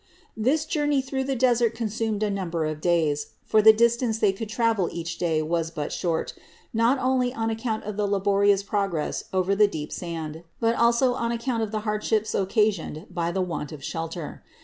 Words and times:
This 0.35 0.65
journey 0.65 0.99
through 0.99 1.25
the 1.25 1.35
desert 1.35 1.75
consumed 1.75 2.23
a 2.23 2.31
number 2.31 2.65
of 2.65 2.81
days, 2.81 3.33
for 3.45 3.61
the 3.61 3.71
distance 3.71 4.17
they 4.17 4.33
could 4.33 4.49
travel 4.49 4.89
each 4.91 5.19
day 5.19 5.43
was 5.43 5.69
but 5.69 5.91
short, 5.93 6.33
not 6.73 6.97
only 6.97 7.31
on 7.31 7.51
account 7.51 7.83
of 7.83 7.97
the 7.97 8.07
laborious 8.07 8.63
progress 8.63 9.25
over 9.31 9.53
the 9.55 9.67
deep 9.67 9.91
sand, 9.91 10.41
but 10.59 10.73
also 10.73 11.13
on 11.13 11.31
account 11.31 11.61
of 11.61 11.71
the 11.71 11.81
hardships 11.81 12.31
occa 12.31 12.69
sioned 12.73 13.13
by 13.13 13.31
the 13.31 13.43
want 13.43 13.71
of 13.71 13.83
shelter. 13.83 14.41